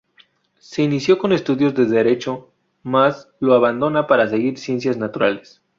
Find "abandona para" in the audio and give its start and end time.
3.53-4.27